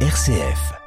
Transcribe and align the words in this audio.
RCF. 0.00 0.85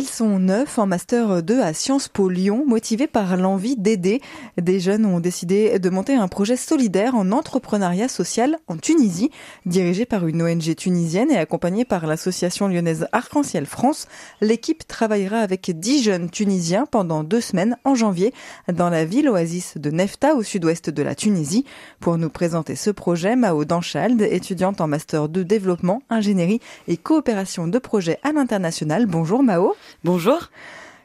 Ils 0.00 0.08
sont 0.08 0.38
neuf 0.38 0.78
en 0.78 0.86
Master 0.86 1.42
2 1.42 1.60
à 1.60 1.74
Sciences 1.74 2.08
Po 2.08 2.30
Lyon, 2.30 2.64
motivés 2.66 3.06
par 3.06 3.36
l'envie 3.36 3.76
d'aider. 3.76 4.22
Des 4.56 4.80
jeunes 4.80 5.04
ont 5.04 5.20
décidé 5.20 5.78
de 5.78 5.90
monter 5.90 6.14
un 6.14 6.26
projet 6.26 6.56
solidaire 6.56 7.14
en 7.14 7.32
entrepreneuriat 7.32 8.08
social 8.08 8.56
en 8.66 8.78
Tunisie, 8.78 9.30
dirigé 9.66 10.06
par 10.06 10.26
une 10.26 10.40
ONG 10.40 10.74
tunisienne 10.74 11.30
et 11.30 11.36
accompagné 11.36 11.84
par 11.84 12.06
l'association 12.06 12.66
lyonnaise 12.66 13.08
Arc-en-Ciel 13.12 13.66
France. 13.66 14.08
L'équipe 14.40 14.88
travaillera 14.88 15.40
avec 15.40 15.70
dix 15.78 16.02
jeunes 16.02 16.30
tunisiens 16.30 16.86
pendant 16.90 17.22
deux 17.22 17.42
semaines 17.42 17.76
en 17.84 17.94
janvier 17.94 18.32
dans 18.72 18.88
la 18.88 19.04
ville 19.04 19.28
oasis 19.28 19.76
de 19.76 19.90
Nefta 19.90 20.34
au 20.34 20.42
sud-ouest 20.42 20.88
de 20.88 21.02
la 21.02 21.14
Tunisie. 21.14 21.66
Pour 22.00 22.16
nous 22.16 22.30
présenter 22.30 22.74
ce 22.74 22.88
projet, 22.88 23.36
Mao 23.36 23.66
Danchald, 23.66 24.22
étudiante 24.22 24.80
en 24.80 24.86
Master 24.86 25.28
2 25.28 25.44
développement, 25.44 26.02
ingénierie 26.08 26.60
et 26.88 26.96
coopération 26.96 27.68
de 27.68 27.78
projets 27.78 28.18
à 28.22 28.32
l'international. 28.32 29.04
Bonjour 29.04 29.42
Mao. 29.42 29.74
Bonjour. 30.04 30.50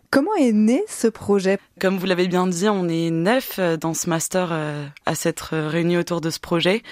Comment 0.10 0.36
est 0.36 0.54
né 0.54 0.82
ce 0.88 1.08
projet? 1.08 1.60
Comme 1.82 1.98
vous 1.98 2.06
l'avez 2.06 2.30
bien 2.30 2.48
dit, 2.48 2.70
on 2.70 2.88
est 2.88 3.10
neuf 3.10 3.60
euh, 3.60 3.76
dans 3.76 3.94
ce 3.94 4.10
master 4.10 4.50
euh, 4.52 4.86
à 5.06 5.14
s'être 5.14 5.58
réunis 5.58 5.98
autour 5.98 6.22
de 6.22 6.30
ce 6.30 6.40
projet. 6.40 6.84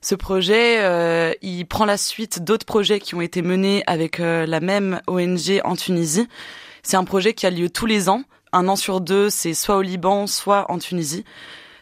Ce 0.00 0.16
projet, 0.16 0.78
euh, 0.80 1.32
il 1.40 1.66
prend 1.66 1.84
la 1.84 1.96
suite 1.96 2.42
d'autres 2.42 2.66
projets 2.66 2.98
qui 2.98 3.14
ont 3.14 3.20
été 3.20 3.42
menés 3.42 3.84
avec 3.86 4.18
la 4.18 4.60
même 4.60 5.00
ONG 5.06 5.60
en 5.62 5.76
Tunisie. 5.76 6.28
C'est 6.82 6.96
un 6.96 7.04
projet 7.04 7.32
qui 7.32 7.46
a 7.46 7.50
lieu 7.50 7.70
tous 7.70 7.86
les 7.86 8.08
ans. 8.08 8.24
Un 8.52 8.66
an 8.66 8.76
sur 8.76 9.00
deux, 9.00 9.30
c'est 9.30 9.54
soit 9.54 9.76
au 9.76 9.82
Liban, 9.82 10.26
soit 10.26 10.70
en 10.70 10.78
Tunisie. 10.78 11.24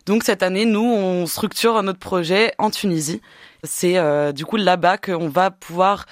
Donc 0.07 0.23
cette 0.23 0.43
année, 0.43 0.67
nous, 0.67 0.85
on 0.85 1.27
structure 1.27 1.83
notre 1.83 1.99
projet 1.99 2.53
en 2.59 2.71
Tunisie. 2.71 3.23
C'est 3.65 3.97
du 4.35 4.45
coup 4.45 4.57
là-bas 4.57 4.99
qu'on 4.99 5.29
va 5.29 5.51
pouvoir 5.51 6.07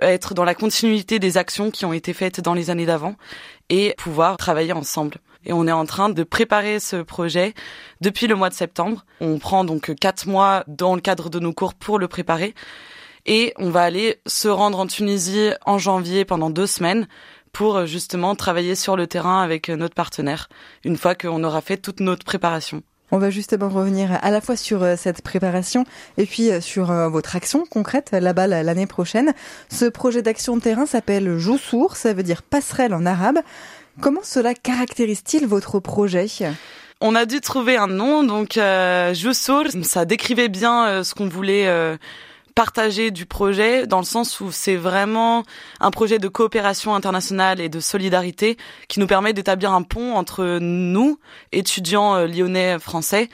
être 0.00 0.34
dans 0.34 0.44
la 0.44 0.54
continuité 0.54 1.18
des 1.18 1.36
actions 1.36 1.70
qui 1.70 1.84
ont 1.84 1.92
été 1.92 2.12
faites 2.12 2.40
dans 2.40 2.54
les 2.54 2.70
années 2.70 2.86
d'avant 2.86 3.16
et 3.68 3.94
pouvoir 3.98 4.36
travailler 4.36 4.72
ensemble. 4.72 5.18
Et 5.44 5.52
on 5.52 5.66
est 5.66 5.72
en 5.72 5.86
train 5.86 6.08
de 6.08 6.22
préparer 6.22 6.78
ce 6.80 6.96
projet 7.02 7.54
depuis 8.00 8.26
le 8.26 8.34
mois 8.34 8.48
de 8.48 8.54
septembre. 8.54 9.04
On 9.20 9.38
prend 9.38 9.64
donc 9.64 9.94
quatre 9.96 10.26
mois 10.26 10.64
dans 10.68 10.94
le 10.94 11.00
cadre 11.00 11.30
de 11.30 11.38
nos 11.38 11.52
cours 11.52 11.74
pour 11.74 11.98
le 11.98 12.08
préparer. 12.08 12.54
Et 13.26 13.52
on 13.56 13.70
va 13.70 13.82
aller 13.82 14.20
se 14.26 14.48
rendre 14.48 14.78
en 14.78 14.86
Tunisie 14.86 15.50
en 15.64 15.78
janvier 15.78 16.24
pendant 16.24 16.50
deux 16.50 16.66
semaines 16.66 17.06
pour 17.52 17.86
justement 17.86 18.34
travailler 18.34 18.74
sur 18.74 18.96
le 18.96 19.06
terrain 19.06 19.42
avec 19.42 19.68
notre 19.68 19.94
partenaire 19.94 20.48
une 20.84 20.96
fois 20.96 21.14
qu'on 21.14 21.44
aura 21.44 21.60
fait 21.60 21.76
toute 21.76 22.00
notre 22.00 22.24
préparation. 22.24 22.82
On 23.14 23.18
va 23.18 23.28
justement 23.28 23.68
revenir 23.68 24.18
à 24.22 24.30
la 24.30 24.40
fois 24.40 24.56
sur 24.56 24.82
euh, 24.82 24.94
cette 24.96 25.20
préparation 25.20 25.84
et 26.16 26.24
puis 26.24 26.50
euh, 26.50 26.62
sur 26.62 26.90
euh, 26.90 27.10
votre 27.10 27.36
action 27.36 27.66
concrète 27.70 28.12
là-bas 28.12 28.46
l'année 28.46 28.86
prochaine. 28.86 29.34
Ce 29.68 29.84
projet 29.84 30.22
d'action 30.22 30.56
de 30.56 30.62
terrain 30.62 30.86
s'appelle 30.86 31.36
Joussour, 31.36 31.96
ça 31.96 32.14
veut 32.14 32.22
dire 32.22 32.42
passerelle 32.42 32.94
en 32.94 33.04
arabe. 33.04 33.40
Comment 34.00 34.22
cela 34.22 34.54
caractérise-t-il 34.54 35.46
votre 35.46 35.78
projet? 35.78 36.26
On 37.02 37.14
a 37.14 37.26
dû 37.26 37.42
trouver 37.42 37.76
un 37.76 37.88
nom, 37.88 38.24
donc 38.24 38.58
Joussour, 39.12 39.64
ça 39.82 40.06
décrivait 40.06 40.48
bien 40.48 41.04
ce 41.04 41.14
qu'on 41.14 41.28
voulait 41.28 41.98
partagé 42.54 43.10
du 43.10 43.26
projet 43.26 43.86
dans 43.86 43.98
le 43.98 44.04
sens 44.04 44.40
où 44.40 44.52
c'est 44.52 44.76
vraiment 44.76 45.44
un 45.80 45.90
projet 45.90 46.18
de 46.18 46.28
coopération 46.28 46.94
internationale 46.94 47.60
et 47.60 47.68
de 47.68 47.80
solidarité 47.80 48.56
qui 48.88 49.00
nous 49.00 49.06
permet 49.06 49.32
d'établir 49.32 49.72
un 49.72 49.82
pont 49.82 50.14
entre 50.14 50.58
nous, 50.60 51.18
étudiants 51.52 52.14
euh, 52.14 52.26
lyonnais 52.26 52.78
français, 52.78 53.28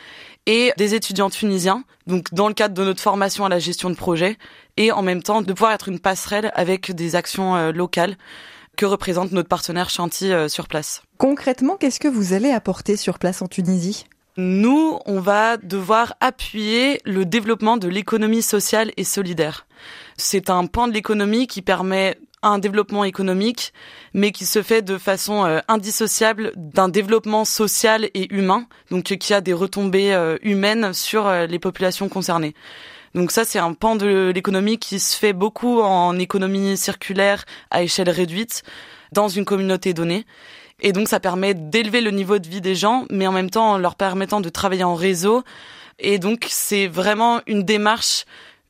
et 0.46 0.72
des 0.78 0.94
étudiants 0.94 1.28
tunisiens, 1.28 1.84
donc 2.06 2.32
dans 2.32 2.48
le 2.48 2.54
cadre 2.54 2.74
de 2.74 2.82
notre 2.82 3.02
formation 3.02 3.44
à 3.44 3.50
la 3.50 3.58
gestion 3.58 3.90
de 3.90 3.94
projet, 3.94 4.38
et 4.78 4.92
en 4.92 5.02
même 5.02 5.22
temps 5.22 5.42
de 5.42 5.52
pouvoir 5.52 5.72
être 5.72 5.88
une 5.88 6.00
passerelle 6.00 6.50
avec 6.54 6.92
des 6.92 7.16
actions 7.16 7.56
euh, 7.56 7.72
locales 7.72 8.16
que 8.78 8.86
représente 8.86 9.32
notre 9.32 9.48
partenaire 9.48 9.90
Chanty 9.90 10.32
euh, 10.32 10.48
sur 10.48 10.68
place. 10.68 11.02
Concrètement, 11.18 11.76
qu'est-ce 11.76 12.00
que 12.00 12.08
vous 12.08 12.32
allez 12.32 12.50
apporter 12.50 12.96
sur 12.96 13.18
place 13.18 13.42
en 13.42 13.46
Tunisie? 13.46 14.06
Nous, 14.38 15.00
on 15.04 15.18
va 15.18 15.56
devoir 15.56 16.14
appuyer 16.20 17.00
le 17.04 17.24
développement 17.24 17.76
de 17.76 17.88
l'économie 17.88 18.40
sociale 18.40 18.92
et 18.96 19.02
solidaire. 19.02 19.66
C'est 20.16 20.48
un 20.48 20.66
point 20.66 20.86
de 20.86 20.92
l'économie 20.92 21.48
qui 21.48 21.60
permet 21.60 22.16
un 22.42 22.60
développement 22.60 23.02
économique, 23.02 23.72
mais 24.14 24.30
qui 24.30 24.46
se 24.46 24.62
fait 24.62 24.80
de 24.80 24.96
façon 24.96 25.44
euh, 25.44 25.58
indissociable 25.66 26.52
d'un 26.54 26.88
développement 26.88 27.44
social 27.44 28.08
et 28.14 28.32
humain, 28.32 28.68
donc 28.92 29.02
qui 29.02 29.34
a 29.34 29.40
des 29.40 29.52
retombées 29.52 30.14
euh, 30.14 30.38
humaines 30.42 30.92
sur 30.92 31.26
euh, 31.26 31.46
les 31.46 31.58
populations 31.58 32.08
concernées. 32.08 32.54
Donc 33.16 33.32
ça, 33.32 33.44
c'est 33.44 33.58
un 33.58 33.72
pan 33.72 33.96
de 33.96 34.30
l'économie 34.32 34.78
qui 34.78 35.00
se 35.00 35.16
fait 35.16 35.32
beaucoup 35.32 35.80
en 35.80 36.16
économie 36.16 36.76
circulaire 36.76 37.44
à 37.72 37.82
échelle 37.82 38.10
réduite 38.10 38.62
dans 39.10 39.26
une 39.26 39.44
communauté 39.44 39.94
donnée. 39.94 40.26
Et 40.80 40.92
donc 40.92 41.08
ça 41.08 41.20
permet 41.20 41.54
d'élever 41.54 42.00
le 42.00 42.10
niveau 42.10 42.38
de 42.38 42.48
vie 42.48 42.60
des 42.60 42.74
gens, 42.74 43.04
mais 43.10 43.26
en 43.26 43.32
même 43.32 43.50
temps 43.50 43.72
en 43.72 43.78
leur 43.78 43.96
permettant 43.96 44.40
de 44.40 44.48
travailler 44.48 44.84
en 44.84 44.94
réseau. 44.94 45.42
Et 45.98 46.18
donc 46.18 46.46
c'est 46.48 46.86
vraiment 46.86 47.40
une 47.46 47.64
démarche 47.64 48.24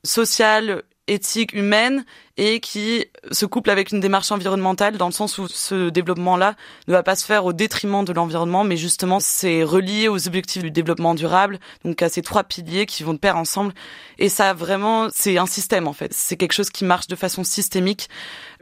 sociale, 0.05 0.83
éthique, 1.09 1.53
humaine 1.55 2.05
et 2.37 2.61
qui 2.61 3.05
se 3.33 3.47
couple 3.47 3.71
avec 3.71 3.91
une 3.91 3.99
démarche 3.99 4.31
environnementale 4.31 4.97
dans 4.97 5.07
le 5.07 5.13
sens 5.13 5.39
où 5.39 5.49
ce 5.49 5.91
développement-là 5.91 6.55
ne 6.87 6.93
va 6.93 7.03
pas 7.03 7.17
se 7.17 7.27
faire 7.27 7.45
au 7.45 7.53
détriment 7.53 8.05
de 8.05 8.13
l'environnement, 8.13 8.63
mais 8.63 8.77
justement 8.77 9.19
c'est 9.19 9.65
relié 9.65 10.07
aux 10.07 10.29
objectifs 10.29 10.63
du 10.63 10.71
développement 10.71 11.17
durable, 11.17 11.59
donc 11.85 12.01
à 12.01 12.09
ces 12.09 12.23
trois 12.23 12.45
piliers 12.45 12.87
qui 12.87 13.03
vont 13.03 13.15
de 13.15 13.19
pair 13.19 13.37
ensemble. 13.37 13.75
Et 14.19 14.29
ça 14.29 14.55
vraiment, 14.55 15.09
c'est 15.13 15.37
un 15.37 15.47
système 15.47 15.89
en 15.89 15.93
fait. 15.93 16.13
C'est 16.15 16.37
quelque 16.37 16.53
chose 16.53 16.71
qui 16.71 16.85
marche 16.85 17.09
de 17.09 17.17
façon 17.17 17.43
systémique. 17.43 18.09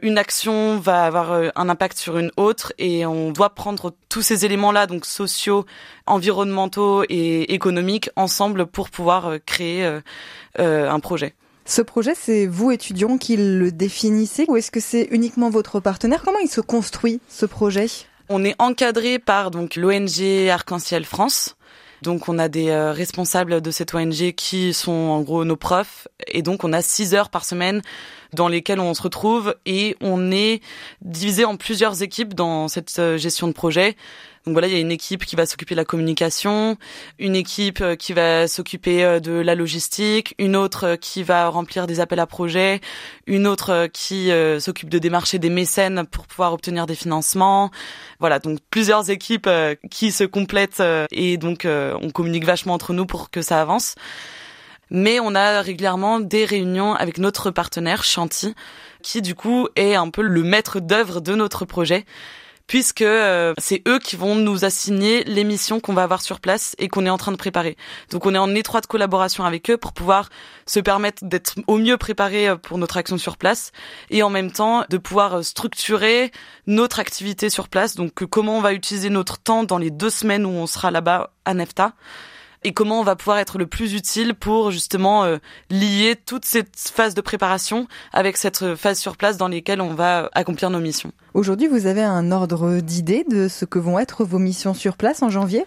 Une 0.01 0.17
action 0.17 0.79
va 0.79 1.05
avoir 1.05 1.31
euh, 1.31 1.49
un 1.55 1.69
impact 1.69 1.97
sur 1.97 2.17
une 2.17 2.31
autre 2.35 2.73
et 2.79 3.05
on 3.05 3.31
doit 3.31 3.53
prendre 3.53 3.93
tous 4.09 4.23
ces 4.23 4.43
éléments-là, 4.45 4.87
donc 4.87 5.05
sociaux, 5.05 5.65
environnementaux 6.07 7.03
et 7.09 7.53
économiques, 7.53 8.09
ensemble 8.15 8.65
pour 8.65 8.89
pouvoir 8.89 9.27
euh, 9.27 9.37
créer 9.45 9.85
euh, 10.59 10.89
un 10.89 10.99
projet. 10.99 11.35
Ce 11.67 11.81
projet, 11.81 12.13
c'est 12.15 12.47
vous, 12.47 12.71
étudiants, 12.71 13.17
qui 13.17 13.35
le 13.35 13.73
définissez 13.73 14.45
ou 14.47 14.55
est-ce 14.55 14.71
que 14.71 14.79
c'est 14.79 15.09
uniquement 15.11 15.49
votre 15.49 15.81
partenaire? 15.81 16.23
Comment 16.23 16.39
il 16.39 16.47
se 16.47 16.61
construit, 16.61 17.19
ce 17.27 17.45
projet? 17.45 17.87
On 18.29 18.45
est 18.45 18.55
encadré 18.57 19.19
par 19.19 19.51
donc 19.51 19.75
l'ONG 19.75 20.47
Arc-en-Ciel 20.49 21.03
France. 21.03 21.57
Donc 22.03 22.29
on 22.29 22.39
a 22.39 22.47
des 22.47 22.69
euh, 22.69 22.93
responsables 22.93 23.59
de 23.59 23.71
cette 23.71 23.93
ONG 23.93 24.31
qui 24.33 24.73
sont 24.73 24.91
en 24.91 25.21
gros 25.21 25.43
nos 25.43 25.55
profs 25.55 26.07
et 26.27 26.41
donc 26.41 26.63
on 26.63 26.71
a 26.71 26.81
six 26.81 27.15
heures 27.15 27.29
par 27.29 27.43
semaine 27.43 27.81
dans 28.33 28.47
lesquelles 28.47 28.79
on 28.79 28.93
se 28.93 29.01
retrouve 29.01 29.55
et 29.65 29.97
on 29.99 30.31
est 30.31 30.61
divisé 31.01 31.43
en 31.43 31.57
plusieurs 31.57 32.03
équipes 32.03 32.33
dans 32.33 32.67
cette 32.67 32.97
euh, 32.99 33.17
gestion 33.17 33.47
de 33.47 33.53
projet. 33.53 33.97
Donc 34.47 34.53
voilà, 34.53 34.67
il 34.67 34.73
y 34.73 34.77
a 34.77 34.79
une 34.79 34.93
équipe 34.93 35.25
qui 35.25 35.35
va 35.35 35.45
s'occuper 35.45 35.75
de 35.75 35.81
la 35.81 35.83
communication, 35.83 36.77
une 37.19 37.35
équipe 37.35 37.81
euh, 37.81 37.97
qui 37.97 38.13
va 38.13 38.47
s'occuper 38.47 39.03
euh, 39.03 39.19
de 39.19 39.33
la 39.33 39.55
logistique, 39.55 40.35
une 40.39 40.55
autre 40.55 40.85
euh, 40.85 40.95
qui 40.95 41.21
va 41.21 41.49
remplir 41.49 41.85
des 41.85 41.99
appels 41.99 42.21
à 42.21 42.25
projets, 42.25 42.79
une 43.25 43.45
autre 43.45 43.89
qui 43.91 44.31
s'occupe 44.59 44.87
de 44.87 44.99
démarcher 44.99 45.37
des 45.37 45.49
mécènes 45.49 46.05
pour 46.09 46.27
pouvoir 46.27 46.53
obtenir 46.53 46.85
des 46.85 46.95
financements. 46.95 47.71
Voilà, 48.21 48.39
donc 48.39 48.59
plusieurs 48.69 49.09
équipes 49.09 49.49
qui 49.91 50.13
se 50.13 50.23
complètent 50.23 50.81
et 51.11 51.35
donc 51.35 51.67
on 51.67 52.09
communique 52.09 52.45
vachement 52.45 52.73
entre 52.73 52.93
nous 52.93 53.05
pour 53.05 53.29
que 53.29 53.41
ça 53.41 53.59
avance. 53.59 53.95
Mais 54.89 55.19
on 55.19 55.35
a 55.35 55.61
régulièrement 55.61 56.21
des 56.21 56.45
réunions 56.45 56.93
avec 56.93 57.17
notre 57.17 57.51
partenaire 57.51 58.05
Chanty, 58.05 58.55
qui 59.03 59.21
du 59.21 59.35
coup 59.35 59.67
est 59.75 59.95
un 59.95 60.09
peu 60.09 60.21
le 60.21 60.43
maître 60.43 60.79
d'œuvre 60.79 61.19
de 61.19 61.35
notre 61.35 61.65
projet 61.65 62.05
puisque 62.67 63.01
euh, 63.01 63.53
c'est 63.57 63.81
eux 63.87 63.99
qui 63.99 64.15
vont 64.15 64.35
nous 64.35 64.65
assigner 64.65 65.23
les 65.23 65.43
missions 65.43 65.79
qu'on 65.79 65.93
va 65.93 66.03
avoir 66.03 66.21
sur 66.21 66.39
place 66.39 66.75
et 66.77 66.89
qu'on 66.89 67.05
est 67.05 67.09
en 67.09 67.17
train 67.17 67.31
de 67.31 67.37
préparer. 67.37 67.77
Donc 68.11 68.25
on 68.25 68.35
est 68.35 68.39
en 68.39 68.53
étroite 68.53 68.87
collaboration 68.87 69.45
avec 69.45 69.71
eux 69.71 69.77
pour 69.77 69.93
pouvoir 69.93 70.29
se 70.65 70.79
permettre 70.79 71.25
d'être 71.25 71.55
au 71.67 71.77
mieux 71.77 71.97
préparé 71.97 72.49
euh, 72.49 72.55
pour 72.57 72.77
notre 72.77 72.97
action 72.97 73.17
sur 73.17 73.37
place 73.37 73.71
et 74.09 74.21
en 74.21 74.29
même 74.29 74.51
temps 74.51 74.83
de 74.89 74.97
pouvoir 74.97 75.35
euh, 75.35 75.41
structurer 75.41 76.31
notre 76.67 76.99
activité 76.99 77.49
sur 77.49 77.69
place. 77.69 77.95
Donc 77.95 78.25
comment 78.25 78.57
on 78.57 78.61
va 78.61 78.73
utiliser 78.73 79.09
notre 79.09 79.37
temps 79.37 79.63
dans 79.63 79.77
les 79.77 79.91
deux 79.91 80.09
semaines 80.09 80.45
où 80.45 80.49
on 80.49 80.67
sera 80.67 80.91
là-bas 80.91 81.31
à 81.45 81.53
Nefta 81.53 81.93
et 82.63 82.73
comment 82.73 82.99
on 82.99 83.03
va 83.03 83.15
pouvoir 83.15 83.37
être 83.37 83.57
le 83.57 83.67
plus 83.67 83.93
utile 83.93 84.33
pour 84.33 84.71
justement 84.71 85.23
euh, 85.23 85.37
lier 85.69 86.15
toute 86.25 86.45
cette 86.45 86.75
phase 86.75 87.13
de 87.13 87.21
préparation 87.21 87.87
avec 88.13 88.37
cette 88.37 88.75
phase 88.75 88.99
sur 88.99 89.17
place 89.17 89.37
dans 89.37 89.47
lesquelles 89.47 89.81
on 89.81 89.93
va 89.93 90.29
accomplir 90.33 90.69
nos 90.69 90.79
missions. 90.79 91.11
Aujourd'hui, 91.33 91.67
vous 91.67 91.85
avez 91.85 92.03
un 92.03 92.31
ordre 92.31 92.79
d'idées 92.79 93.25
de 93.29 93.47
ce 93.47 93.65
que 93.65 93.79
vont 93.79 93.99
être 93.99 94.23
vos 94.23 94.39
missions 94.39 94.73
sur 94.73 94.97
place 94.97 95.21
en 95.21 95.29
janvier? 95.29 95.65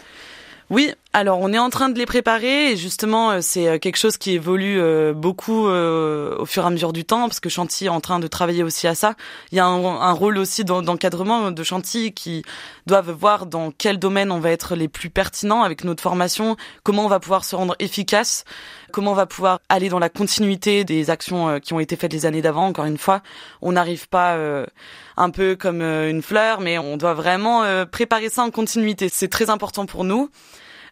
Oui, 0.71 0.93
alors 1.13 1.41
on 1.41 1.53
est 1.53 1.59
en 1.59 1.71
train 1.71 1.89
de 1.89 1.99
les 1.99 2.07
préparer 2.07 2.71
et 2.71 2.77
justement 2.77 3.33
euh, 3.33 3.39
c'est 3.41 3.67
euh, 3.67 3.79
quelque 3.79 3.97
chose 3.97 4.17
qui 4.17 4.31
évolue 4.31 4.81
euh, 4.81 5.13
beaucoup 5.13 5.67
au 5.67 6.47
fur 6.47 6.63
et 6.63 6.67
à 6.67 6.71
mesure 6.71 6.93
du 6.93 7.05
temps 7.05 7.27
parce 7.27 7.41
que 7.41 7.49
Chantilly 7.49 7.87
est 7.87 7.91
en 7.91 8.01
train 8.01 8.21
de 8.21 8.29
travailler 8.29 8.63
aussi 8.63 8.87
à 8.87 8.95
ça. 8.95 9.15
Il 9.51 9.57
y 9.57 9.61
a 9.61 9.67
un, 9.67 10.13
rôle 10.13 10.39
aussi 10.39 10.65
d'encadrement 10.65 11.51
de 11.51 11.63
Chantilly 11.63 12.13
qui 12.13 12.43
doivent 12.87 13.11
voir 13.11 13.47
dans 13.47 13.73
quel 13.77 13.99
domaine 13.99 14.31
on 14.31 14.39
va 14.39 14.51
être 14.51 14.77
les 14.77 14.89
plus 14.89 15.11
pertinents 15.11 15.63
avec 15.63 15.85
notre 15.85 16.03
formation, 16.03 16.57
comment 16.85 17.05
on 17.05 17.09
va 17.09 17.19
pouvoir 17.19 17.45
se 17.45 17.57
rendre 17.57 17.75
efficace, 17.79 18.45
comment 18.93 19.13
on 19.13 19.15
va 19.15 19.27
pouvoir 19.27 19.61
aller 19.69 19.89
dans 19.89 19.99
la 19.99 20.09
continuité 20.09 20.85
des 20.85 21.11
actions 21.11 21.59
qui 21.61 21.73
ont 21.73 21.81
été 21.81 21.97
faites 21.97 22.13
les 22.13 22.27
années 22.27 22.43
d'avant. 22.43 22.67
Encore 22.67 22.85
une 22.85 22.99
fois, 22.99 23.23
on 23.63 23.73
n'arrive 23.73 24.09
pas 24.09 24.37
un 25.17 25.31
peu 25.31 25.57
comme 25.57 25.83
une 25.83 26.23
fleur, 26.23 26.61
mais 26.61 26.79
on 26.79 26.97
doit 26.97 27.15
vraiment 27.15 27.65
préparer 27.87 28.29
ça 28.29 28.43
en 28.43 28.51
continuité. 28.51 29.09
C'est 29.13 29.29
très 29.29 29.51
important 29.51 29.87
pour 29.87 30.05
nous. 30.05 30.31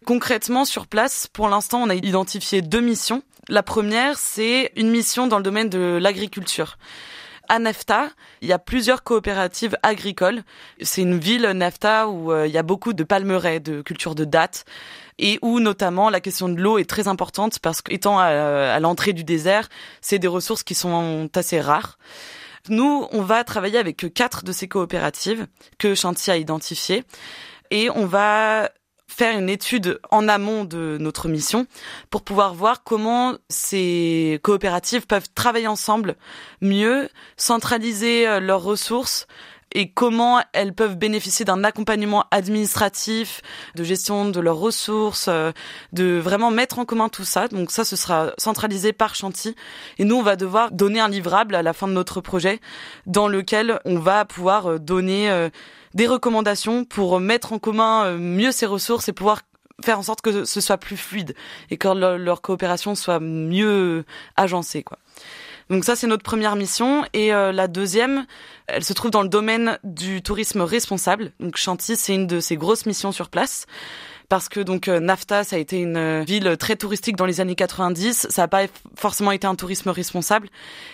Concrètement, 0.07 0.65
sur 0.65 0.87
place, 0.87 1.27
pour 1.33 1.49
l'instant, 1.49 1.83
on 1.83 1.91
a 1.91 1.95
identifié 1.95 2.63
deux 2.63 2.81
missions. 2.81 3.23
La 3.49 3.63
première, 3.63 4.19
c'est 4.19 4.73
une 4.77 4.91
mission 4.91 5.27
dans 5.27 5.39
le 5.39 5.43
domaine 5.43 5.69
de 5.69 5.99
l'agriculture. 6.01 6.79
À 7.49 7.59
Nefta, 7.59 8.11
il 8.43 8.49
y 8.49 8.53
a 8.53 8.59
plusieurs 8.59 9.03
coopératives 9.03 9.77
agricoles. 9.83 10.43
C'est 10.83 11.01
une 11.01 11.19
ville, 11.19 11.47
Nefta, 11.47 12.09
où 12.09 12.31
euh, 12.31 12.47
il 12.47 12.53
y 12.53 12.59
a 12.59 12.63
beaucoup 12.63 12.93
de 12.93 13.05
palmeraies, 13.05 13.61
de 13.61 13.81
culture 13.81 14.15
de 14.15 14.27
dattes, 14.27 14.67
et 15.19 15.39
où 15.41 15.59
notamment 15.59 16.11
la 16.11 16.21
question 16.21 16.51
de 16.51 16.61
l'eau 16.61 16.77
est 16.77 16.89
très 16.89 17.09
importante 17.09 17.59
parce 17.59 17.81
qu'étant 17.81 18.19
à, 18.19 18.27
à 18.27 18.81
l'entrée 18.81 19.15
du 19.15 19.25
désert, 19.25 19.69
c'est 20.03 20.19
des 20.19 20.29
ressources 20.29 20.63
qui 20.63 20.75
sont 20.75 21.29
assez 21.35 21.61
rares. 21.61 21.99
Nous, 22.69 23.09
on 23.13 23.23
va 23.23 23.45
travailler 23.45 23.79
avec 23.79 24.13
quatre 24.13 24.45
de 24.45 24.53
ces 24.53 24.69
coopératives 24.69 25.47
que 25.79 25.95
Chantier 25.95 26.35
a 26.35 26.37
identifiées 26.37 27.05
et 27.71 27.89
on 27.91 28.05
va 28.05 28.71
faire 29.19 29.37
une 29.37 29.49
étude 29.49 30.01
en 30.13 30.29
amont 30.29 30.65
de 30.65 30.97
notre 31.01 31.27
mission 31.27 31.67
pour 32.09 32.23
pouvoir 32.23 32.55
voir 32.55 32.85
comment 32.85 33.35
ces 33.49 34.39
coopératives 34.45 35.09
peuvent 35.09 35.27
travailler 35.35 35.67
ensemble 35.67 36.15
mieux, 36.61 37.09
centraliser 37.37 38.29
euh, 38.29 38.39
leurs 38.39 38.63
ressources 38.63 39.27
et 39.75 39.91
comment 39.91 40.41
elles 40.53 40.73
peuvent 40.73 40.97
bénéficier 40.97 41.45
d'un 41.45 41.65
accompagnement 41.65 42.27
administratif, 42.31 43.43
de 43.75 43.83
gestion 43.83 44.29
de 44.29 44.41
leurs 44.41 44.57
ressources, 44.57 45.27
euh, 45.29 45.51
de 45.93 46.19
vraiment 46.19 46.53
mettre 46.53 46.79
en 46.79 46.85
commun 46.85 47.09
tout 47.09 47.25
ça. 47.25 47.49
Donc 47.49 47.73
ça, 47.73 47.85
ce 47.85 47.97
sera 47.97 48.31
centralisé 48.39 48.93
par 48.93 49.17
Chanty. 49.17 49.57
Et 49.99 50.05
nous, 50.05 50.15
on 50.15 50.23
va 50.23 50.37
devoir 50.37 50.71
donner 50.71 51.01
un 51.01 51.09
livrable 51.09 51.57
à 51.57 51.63
la 51.63 51.73
fin 51.73 51.89
de 51.89 51.93
notre 51.93 52.21
projet 52.21 52.61
dans 53.07 53.27
lequel 53.27 53.81
on 53.85 53.99
va 53.99 54.25
pouvoir 54.25 54.67
euh, 54.67 54.79
donner 54.79 55.49
des 55.99 56.07
recommandations 56.07 56.85
pour 56.85 57.19
mettre 57.19 57.53
en 57.53 57.59
commun 57.59 58.05
euh, 58.05 58.19
mieux 58.19 58.53
ces 58.53 58.67
ressources 58.67 59.09
et 59.09 59.13
pouvoir 59.13 59.41
faire 59.85 59.99
en 59.99 60.03
sorte 60.05 60.21
que 60.21 60.45
ce 60.45 60.61
soit 60.61 60.79
plus 60.79 60.97
fluide 60.97 61.35
et 61.71 61.77
que 61.77 61.89
leur, 61.89 62.41
coopération 62.41 62.95
soit 62.95 63.19
mieux 63.21 64.05
agencée 64.37 64.85
quoi. 64.85 64.99
Donc 65.71 65.85
ça 65.85 65.97
c'est 65.97 66.07
notre 66.07 66.23
première 66.23 66.55
mission 66.55 67.05
et 67.13 67.35
euh, 67.35 67.51
la 67.51 67.67
deuxième, 67.67 68.27
elle 68.69 68.85
se 68.85 68.93
trouve 68.93 69.11
dans 69.11 69.23
le 69.23 69.29
domaine 69.29 69.79
du 69.83 70.23
tourisme 70.23 70.61
responsable. 70.61 71.33
Donc 71.41 71.57
Chantilly 71.57 71.99
c'est 71.99 72.15
une 72.15 72.29
de 72.29 72.39
ces 72.39 72.57
grosses 72.57 72.87
missions 72.87 73.11
sur 73.11 73.29
place 73.29 73.67
parce 74.29 74.49
que 74.49 74.61
donc 74.61 74.89
euh, 74.89 75.01
Nafta, 75.01 75.45
ça 75.45 75.57
a 75.57 75.59
été 75.59 75.79
une 75.79 75.97
euh, 75.97 76.23
ville 76.23 76.57
très 76.59 76.77
touristique 76.77 77.17
dans 77.17 77.27
les 77.27 77.41
années 77.41 77.55
90. 77.55 78.27
Ça 78.29 78.43
n'a 78.43 78.49
pas 78.49 78.67
forcément 78.95 79.33
été 79.33 79.47
un 79.47 79.55
tourisme 79.55 79.91
responsable. 79.91 80.49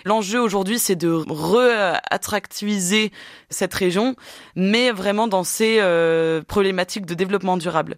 L'enjeu 0.04 0.40
aujourd'hui, 0.40 0.78
c'est 0.78 0.94
de 0.94 1.10
re-attractiviser 1.10 3.10
cette 3.50 3.74
région, 3.74 4.14
mais 4.54 4.92
vraiment 4.92 5.26
dans 5.26 5.44
ces 5.44 5.78
euh, 5.80 6.42
problématiques 6.42 7.06
de 7.06 7.14
développement 7.14 7.56
durable. 7.56 7.96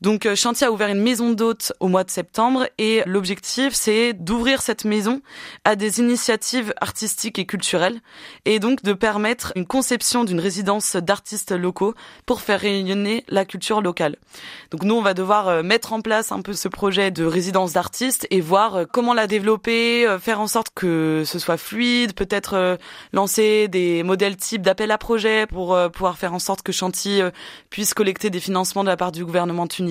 Donc 0.00 0.24
euh, 0.24 0.34
Chantier 0.34 0.66
a 0.66 0.72
ouvert 0.72 0.88
une 0.88 1.02
maison 1.02 1.32
d'hôtes 1.32 1.74
au 1.78 1.88
mois 1.88 2.04
de 2.04 2.10
septembre 2.10 2.66
et 2.78 3.02
l'objectif 3.04 3.74
c'est 3.74 4.14
d'ouvrir 4.14 4.62
cette 4.62 4.86
maison 4.86 5.20
à 5.64 5.76
des 5.76 6.00
initiatives 6.00 6.72
artistiques 6.80 7.38
et 7.38 7.44
culturelles 7.44 8.00
et 8.46 8.60
donc 8.60 8.82
de 8.82 8.94
permettre 8.94 9.52
une 9.56 9.66
conception 9.66 10.24
d'une 10.24 10.40
résidence 10.40 10.96
d'artistes 10.96 11.52
locaux 11.52 11.94
pour 12.24 12.40
faire 12.40 12.60
rayonner 12.60 13.24
la 13.28 13.44
culture 13.44 13.82
locale. 13.82 14.16
Donc 14.70 14.84
nous 14.84 14.94
on 14.94 15.02
va 15.02 15.12
devoir 15.12 15.48
euh, 15.48 15.62
mettre 15.62 15.92
en 15.92 16.00
place 16.00 16.32
un 16.32 16.40
peu 16.40 16.54
ce 16.54 16.68
projet 16.68 17.10
de 17.10 17.26
résidence 17.26 17.74
d'artistes 17.74 18.26
et 18.30 18.40
voir 18.40 18.76
euh, 18.76 18.84
comment 18.90 19.12
la 19.12 19.26
développer, 19.26 20.06
faire 20.18 20.40
en 20.40 20.46
sorte 20.46 20.68
que 20.74 21.24
ce 21.26 21.38
soit 21.38 21.58
fluide, 21.58 22.14
peut-être 22.14 22.78
lancer 23.12 23.68
des 23.68 24.02
modèles 24.02 24.36
types 24.36 24.62
d'appel 24.62 24.90
à 24.90 24.98
projet 24.98 25.46
pour 25.46 25.76
pouvoir 25.92 26.16
faire 26.16 26.32
en 26.32 26.38
sorte 26.38 26.62
que 26.62 26.72
Chantier 26.72 27.28
puisse 27.68 27.94
collecter 27.94 28.30
des 28.30 28.40
financements 28.40 28.82
de 28.82 28.88
la 28.88 28.96
part 28.96 29.12
du 29.12 29.24
gouvernement 29.24 29.66
tunisien 29.66 29.89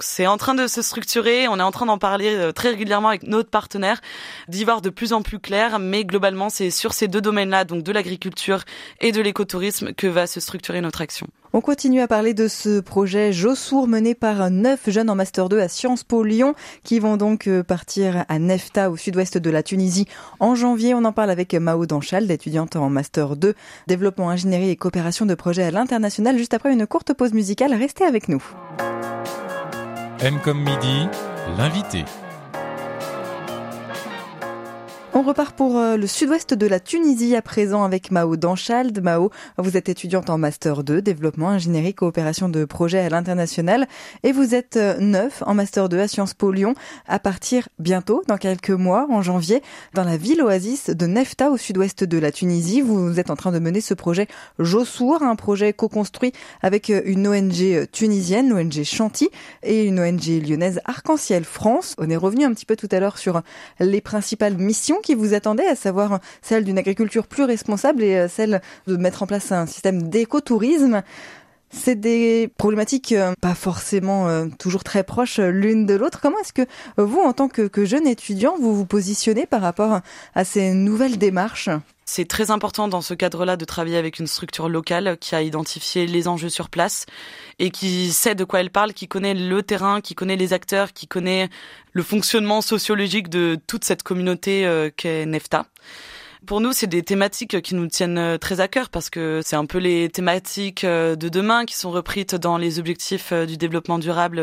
c'est 0.00 0.26
en 0.26 0.36
train 0.36 0.54
de 0.54 0.66
se 0.66 0.82
structurer, 0.82 1.48
on 1.48 1.58
est 1.58 1.62
en 1.62 1.70
train 1.70 1.86
d'en 1.86 1.98
parler 1.98 2.34
euh, 2.34 2.52
très 2.52 2.70
régulièrement 2.70 3.08
avec 3.08 3.24
notre 3.24 3.50
partenaire, 3.50 4.00
d'y 4.48 4.64
voir 4.64 4.80
de 4.80 4.90
plus 4.90 5.12
en 5.12 5.22
plus 5.22 5.38
clair, 5.38 5.78
mais 5.78 6.04
globalement 6.04 6.48
c'est 6.48 6.70
sur 6.70 6.92
ces 6.92 7.08
deux 7.08 7.20
domaines-là, 7.20 7.64
donc 7.64 7.82
de 7.82 7.92
l'agriculture 7.92 8.64
et 9.00 9.12
de 9.12 9.20
l'écotourisme, 9.20 9.92
que 9.92 10.06
va 10.06 10.26
se 10.26 10.40
structurer 10.40 10.80
notre 10.80 11.00
action. 11.00 11.26
On 11.52 11.60
continue 11.60 12.00
à 12.00 12.06
parler 12.06 12.32
de 12.32 12.46
ce 12.46 12.78
projet 12.78 13.32
Jossour 13.32 13.88
mené 13.88 14.14
par 14.14 14.50
neuf 14.50 14.88
jeunes 14.88 15.10
en 15.10 15.16
Master 15.16 15.48
2 15.48 15.58
à 15.58 15.66
Sciences 15.66 16.04
Po 16.04 16.22
Lyon 16.22 16.54
qui 16.84 17.00
vont 17.00 17.16
donc 17.16 17.48
euh, 17.48 17.64
partir 17.64 18.24
à 18.28 18.38
Nefta 18.38 18.88
au 18.88 18.96
sud-ouest 18.96 19.36
de 19.36 19.50
la 19.50 19.64
Tunisie 19.64 20.06
en 20.38 20.54
janvier. 20.54 20.94
On 20.94 21.04
en 21.04 21.12
parle 21.12 21.30
avec 21.30 21.52
Mao 21.54 21.86
Danchal, 21.86 22.30
étudiante 22.30 22.76
en 22.76 22.88
Master 22.88 23.34
2 23.34 23.54
Développement, 23.88 24.30
Ingénierie 24.30 24.70
et 24.70 24.76
Coopération 24.76 25.26
de 25.26 25.34
projets 25.34 25.64
à 25.64 25.72
l'international 25.72 26.38
juste 26.38 26.54
après 26.54 26.72
une 26.72 26.86
courte 26.86 27.14
pause 27.14 27.32
musicale. 27.32 27.74
Restez 27.74 28.04
avec 28.04 28.28
nous. 28.28 28.42
M 30.20 30.38
comme 30.44 30.60
midi, 30.60 31.08
l'invité. 31.58 32.04
On 35.12 35.22
repart 35.22 35.56
pour 35.56 35.76
euh, 35.76 35.96
le 35.96 36.06
sud-ouest 36.06 36.54
de 36.54 36.66
la 36.68 36.78
Tunisie 36.78 37.34
à 37.34 37.42
présent 37.42 37.82
avec 37.82 38.12
Mao 38.12 38.36
Danchald. 38.36 39.02
Mao, 39.02 39.30
vous 39.58 39.76
êtes 39.76 39.88
étudiante 39.88 40.30
en 40.30 40.38
Master 40.38 40.84
2, 40.84 41.02
développement, 41.02 41.48
ingénierie, 41.48 41.94
coopération 41.94 42.48
de 42.48 42.64
projets 42.64 43.00
à 43.00 43.08
l'international 43.08 43.88
et 44.22 44.30
vous 44.30 44.54
êtes 44.54 44.76
euh, 44.76 45.00
neuf 45.00 45.42
en 45.44 45.54
Master 45.54 45.88
2 45.88 45.98
à 45.98 46.06
Sciences 46.06 46.34
Po 46.34 46.52
Lyon 46.52 46.76
à 47.08 47.18
partir 47.18 47.68
bientôt, 47.80 48.22
dans 48.28 48.36
quelques 48.36 48.70
mois, 48.70 49.08
en 49.10 49.20
janvier, 49.20 49.64
dans 49.94 50.04
la 50.04 50.16
ville 50.16 50.42
oasis 50.42 50.90
de 50.90 51.06
Nefta 51.06 51.50
au 51.50 51.56
sud-ouest 51.56 52.04
de 52.04 52.18
la 52.18 52.30
Tunisie. 52.30 52.80
Vous 52.80 53.18
êtes 53.18 53.30
en 53.30 53.36
train 53.36 53.50
de 53.50 53.58
mener 53.58 53.80
ce 53.80 53.94
projet 53.94 54.28
Jossour, 54.60 55.24
un 55.24 55.34
projet 55.34 55.72
co-construit 55.72 56.32
avec 56.62 56.88
euh, 56.88 57.02
une 57.04 57.26
ONG 57.26 57.90
tunisienne, 57.90 58.50
l'ONG 58.50 58.84
Chanty, 58.84 59.28
et 59.64 59.82
une 59.82 59.98
ONG 59.98 60.40
lyonnaise 60.40 60.80
Arc-en-Ciel 60.84 61.42
France. 61.42 61.96
On 61.98 62.08
est 62.08 62.16
revenu 62.16 62.44
un 62.44 62.54
petit 62.54 62.64
peu 62.64 62.76
tout 62.76 62.88
à 62.92 63.00
l'heure 63.00 63.18
sur 63.18 63.42
les 63.80 64.00
principales 64.00 64.56
missions 64.56 64.99
qui 65.00 65.14
vous 65.14 65.34
attendait, 65.34 65.66
à 65.66 65.76
savoir 65.76 66.20
celle 66.42 66.64
d'une 66.64 66.78
agriculture 66.78 67.26
plus 67.26 67.44
responsable 67.44 68.02
et 68.02 68.16
euh, 68.16 68.28
celle 68.28 68.60
de 68.86 68.96
mettre 68.96 69.22
en 69.22 69.26
place 69.26 69.52
un 69.52 69.66
système 69.66 70.08
d'écotourisme. 70.08 71.02
C'est 71.72 71.94
des 71.94 72.50
problématiques 72.56 73.12
euh, 73.12 73.32
pas 73.40 73.54
forcément 73.54 74.28
euh, 74.28 74.46
toujours 74.58 74.82
très 74.82 75.04
proches 75.04 75.38
l'une 75.38 75.86
de 75.86 75.94
l'autre. 75.94 76.20
Comment 76.20 76.38
est-ce 76.40 76.52
que 76.52 76.66
vous, 76.96 77.20
en 77.20 77.32
tant 77.32 77.48
que, 77.48 77.62
que 77.62 77.84
jeune 77.84 78.06
étudiant, 78.06 78.56
vous 78.60 78.74
vous 78.74 78.86
positionnez 78.86 79.46
par 79.46 79.60
rapport 79.60 80.00
à 80.34 80.44
ces 80.44 80.72
nouvelles 80.72 81.18
démarches? 81.18 81.70
C'est 82.10 82.24
très 82.24 82.50
important 82.50 82.88
dans 82.88 83.02
ce 83.02 83.14
cadre-là 83.14 83.56
de 83.56 83.64
travailler 83.64 83.96
avec 83.96 84.18
une 84.18 84.26
structure 84.26 84.68
locale 84.68 85.16
qui 85.20 85.36
a 85.36 85.42
identifié 85.42 86.08
les 86.08 86.26
enjeux 86.26 86.48
sur 86.48 86.68
place 86.68 87.06
et 87.60 87.70
qui 87.70 88.10
sait 88.10 88.34
de 88.34 88.42
quoi 88.42 88.58
elle 88.58 88.70
parle, 88.70 88.94
qui 88.94 89.06
connaît 89.06 89.32
le 89.32 89.62
terrain, 89.62 90.00
qui 90.00 90.16
connaît 90.16 90.34
les 90.34 90.52
acteurs, 90.52 90.92
qui 90.92 91.06
connaît 91.06 91.48
le 91.92 92.02
fonctionnement 92.02 92.62
sociologique 92.62 93.28
de 93.28 93.56
toute 93.68 93.84
cette 93.84 94.02
communauté 94.02 94.66
euh, 94.66 94.90
qu'est 94.94 95.24
Nefta. 95.24 95.66
Pour 96.46 96.60
nous, 96.60 96.72
c'est 96.72 96.88
des 96.88 97.04
thématiques 97.04 97.62
qui 97.62 97.76
nous 97.76 97.86
tiennent 97.86 98.18
euh, 98.18 98.38
très 98.38 98.58
à 98.58 98.66
cœur 98.66 98.88
parce 98.88 99.08
que 99.08 99.40
c'est 99.44 99.54
un 99.54 99.66
peu 99.66 99.78
les 99.78 100.08
thématiques 100.08 100.82
euh, 100.82 101.14
de 101.14 101.28
demain 101.28 101.64
qui 101.64 101.76
sont 101.76 101.92
reprises 101.92 102.26
dans 102.26 102.58
les 102.58 102.80
objectifs 102.80 103.32
du 103.32 103.56
développement 103.56 104.00
durable, 104.00 104.42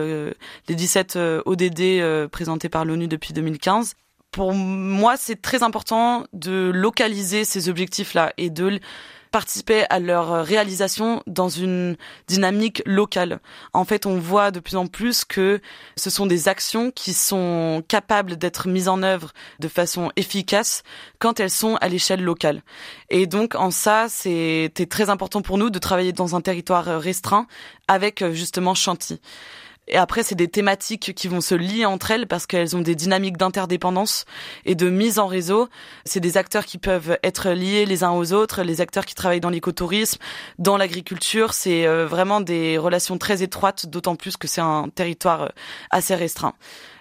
les 0.69 0.75
17 0.75 1.19
ODD 1.45 2.29
présentés 2.31 2.69
par 2.69 2.85
l'ONU 2.85 3.09
depuis 3.09 3.33
2015 3.33 3.95
pour 4.37 4.53
moi, 4.53 5.17
c'est 5.17 5.41
très 5.41 5.63
important 5.63 6.25
de 6.31 6.69
localiser 6.71 7.43
ces 7.43 7.69
objectifs-là 7.69 8.33
et 8.37 8.51
de 8.51 8.79
participer 9.31 9.85
à 9.89 9.97
leur 9.97 10.45
réalisation 10.45 11.23
dans 11.25 11.49
une 11.49 11.97
dynamique 12.27 12.83
locale. 12.85 13.39
En 13.73 13.83
fait, 13.83 14.05
on 14.05 14.19
voit 14.19 14.51
de 14.51 14.59
plus 14.59 14.75
en 14.75 14.85
plus 14.85 15.25
que 15.25 15.59
ce 15.95 16.11
sont 16.11 16.27
des 16.27 16.47
actions 16.47 16.91
qui 16.91 17.13
sont 17.13 17.83
capables 17.87 18.35
d'être 18.37 18.67
mises 18.67 18.89
en 18.89 19.01
œuvre 19.01 19.33
de 19.57 19.67
façon 19.67 20.11
efficace 20.17 20.83
quand 21.17 21.39
elles 21.39 21.49
sont 21.49 21.75
à 21.77 21.89
l'échelle 21.89 22.21
locale. 22.21 22.61
Et 23.09 23.25
donc, 23.25 23.55
en 23.55 23.71
ça, 23.71 24.05
c'était 24.07 24.85
très 24.85 25.09
important 25.09 25.41
pour 25.41 25.57
nous 25.57 25.71
de 25.71 25.79
travailler 25.79 26.13
dans 26.13 26.35
un 26.35 26.41
territoire 26.41 26.85
restreint 27.01 27.47
avec 27.87 28.23
justement 28.33 28.75
Chantilly. 28.75 29.19
Et 29.89 29.97
après, 29.97 30.23
c'est 30.23 30.35
des 30.35 30.49
thématiques 30.49 31.13
qui 31.15 31.27
vont 31.29 31.39
se 31.39 31.55
lier 31.55 31.85
entre 31.85 32.11
elles 32.11 32.27
parce 32.27 32.45
qu'elles 32.45 32.75
ont 32.75 32.81
des 32.81 32.95
dynamiques 32.95 33.37
d'interdépendance 33.37 34.25
et 34.65 34.75
de 34.75 34.89
mise 34.89 35.17
en 35.17 35.27
réseau. 35.27 35.69
C'est 36.03 36.19
des 36.19 36.37
acteurs 36.37 36.65
qui 36.65 36.77
peuvent 36.77 37.17
être 37.23 37.51
liés 37.51 37.85
les 37.85 38.03
uns 38.03 38.11
aux 38.11 38.33
autres, 38.33 38.63
les 38.63 38.81
acteurs 38.81 39.05
qui 39.05 39.15
travaillent 39.15 39.39
dans 39.39 39.49
l'écotourisme, 39.49 40.19
dans 40.59 40.75
l'agriculture. 40.75 41.53
C'est 41.53 41.87
euh, 41.87 42.05
vraiment 42.05 42.41
des 42.41 42.77
relations 42.77 43.17
très 43.17 43.43
étroites, 43.43 43.85
d'autant 43.85 44.17
plus 44.17 44.35
que 44.35 44.47
c'est 44.47 44.61
un 44.61 44.89
territoire 44.93 45.43
euh, 45.43 45.49
assez 45.89 46.15
restreint. 46.15 46.53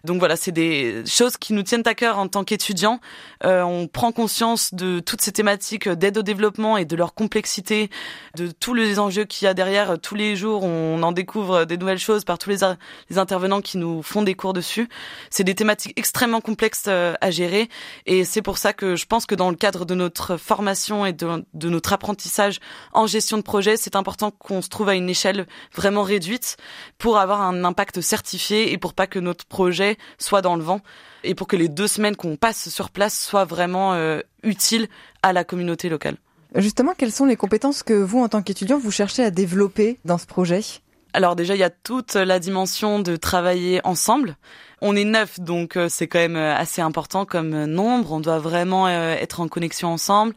Donc 0.04 0.20
voilà, 0.20 0.36
c'est 0.36 0.52
des 0.52 1.02
choses 1.04 1.36
qui 1.36 1.52
nous 1.52 1.64
tiennent 1.64 1.82
à 1.84 1.94
cœur 1.94 2.18
en 2.18 2.28
tant 2.28 2.44
qu'étudiants. 2.44 3.00
Euh, 3.44 3.62
on 3.62 3.88
prend 3.88 4.12
conscience 4.12 4.72
de 4.72 5.00
toutes 5.00 5.20
ces 5.20 5.32
thématiques 5.32 5.88
d'aide 5.88 6.18
au 6.18 6.22
développement 6.22 6.76
et 6.76 6.84
de 6.84 6.94
leur 6.94 7.12
complexité, 7.12 7.90
de 8.36 8.52
tous 8.52 8.72
les 8.72 9.00
enjeux 9.00 9.24
qu'il 9.24 9.46
y 9.46 9.48
a 9.48 9.54
derrière. 9.54 9.98
Tous 10.00 10.14
les 10.14 10.36
jours, 10.36 10.62
on 10.62 11.02
en 11.02 11.10
découvre 11.10 11.64
des 11.64 11.76
nouvelles 11.76 11.98
choses 11.98 12.24
par 12.24 12.38
tous 12.38 12.50
les, 12.50 12.62
les 13.10 13.18
intervenants 13.18 13.60
qui 13.60 13.78
nous 13.78 14.02
font 14.02 14.22
des 14.22 14.34
cours 14.34 14.52
dessus. 14.52 14.88
C'est 15.30 15.44
des 15.44 15.54
thématiques 15.54 15.92
extrêmement 15.96 16.40
complexes 16.40 16.84
euh, 16.88 17.14
à 17.20 17.30
gérer 17.30 17.68
et 18.06 18.24
c'est 18.24 18.42
pour 18.42 18.58
ça 18.58 18.72
que 18.72 18.96
je 18.96 19.06
pense 19.06 19.26
que 19.26 19.34
dans 19.34 19.50
le 19.50 19.56
cadre 19.56 19.84
de 19.84 19.94
notre 19.94 20.36
formation 20.36 21.06
et 21.06 21.12
de, 21.12 21.44
notre 21.54 21.92
apprentissage 21.92 22.60
en 22.92 23.06
gestion 23.06 23.36
de 23.36 23.42
projet, 23.42 23.76
c'est 23.76 23.96
important 23.96 24.30
qu'on 24.30 24.62
se 24.62 24.68
trouve 24.68 24.88
à 24.88 24.94
une 24.94 25.08
échelle 25.08 25.46
vraiment 25.74 26.02
réduite 26.02 26.56
pour 26.98 27.18
avoir 27.18 27.42
un 27.42 27.64
impact 27.64 28.00
certifié 28.00 28.72
et 28.72 28.78
pour 28.78 28.94
pas 28.94 29.06
que 29.06 29.18
notre 29.18 29.44
projet 29.44 29.96
soit 30.18 30.42
dans 30.42 30.56
le 30.56 30.62
vent 30.62 30.80
et 31.24 31.34
pour 31.34 31.46
que 31.46 31.56
les 31.56 31.68
deux 31.68 31.88
semaines 31.88 32.16
qu'on 32.16 32.36
passe 32.36 32.68
sur 32.68 32.90
place 32.90 33.18
soient 33.18 33.44
vraiment 33.44 33.94
euh, 33.94 34.20
utiles 34.42 34.88
à 35.22 35.32
la 35.32 35.44
communauté 35.44 35.88
locale. 35.88 36.16
Justement, 36.54 36.94
quelles 36.96 37.12
sont 37.12 37.26
les 37.26 37.36
compétences 37.36 37.82
que 37.82 37.92
vous, 37.92 38.20
en 38.20 38.28
tant 38.28 38.42
qu'étudiant, 38.42 38.78
vous 38.78 38.90
cherchez 38.90 39.22
à 39.22 39.30
développer 39.30 39.98
dans 40.04 40.16
ce 40.16 40.26
projet? 40.26 40.62
Alors 41.16 41.34
déjà, 41.34 41.54
il 41.54 41.58
y 41.58 41.64
a 41.64 41.70
toute 41.70 42.12
la 42.14 42.38
dimension 42.38 43.00
de 43.00 43.16
travailler 43.16 43.80
ensemble. 43.84 44.36
On 44.82 44.94
est 44.94 45.04
neuf, 45.04 45.40
donc 45.40 45.78
euh, 45.78 45.88
c'est 45.88 46.06
quand 46.08 46.18
même 46.18 46.36
euh, 46.36 46.54
assez 46.54 46.82
important 46.82 47.24
comme 47.24 47.64
nombre. 47.64 48.12
On 48.12 48.20
doit 48.20 48.38
vraiment 48.38 48.86
être 48.86 49.40
en 49.40 49.48
connexion 49.48 49.88
ensemble. 49.88 50.34